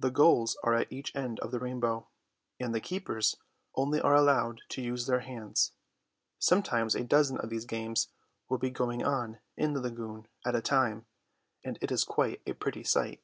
The 0.00 0.10
goals 0.10 0.56
are 0.64 0.72
at 0.72 0.90
each 0.90 1.14
end 1.14 1.38
of 1.40 1.50
the 1.50 1.58
rainbow, 1.58 2.08
and 2.58 2.74
the 2.74 2.80
keepers 2.80 3.36
only 3.74 4.00
are 4.00 4.14
allowed 4.14 4.62
to 4.70 4.80
use 4.80 5.06
their 5.06 5.20
hands. 5.20 5.72
Sometimes 6.38 6.94
a 6.94 7.04
dozen 7.04 7.36
of 7.36 7.50
these 7.50 7.66
games 7.66 8.08
will 8.48 8.56
be 8.56 8.70
going 8.70 9.04
on 9.04 9.40
in 9.58 9.74
the 9.74 9.80
lagoon 9.82 10.26
at 10.46 10.56
a 10.56 10.62
time, 10.62 11.04
and 11.62 11.76
it 11.82 11.92
is 11.92 12.02
quite 12.02 12.40
a 12.46 12.54
pretty 12.54 12.82
sight. 12.82 13.20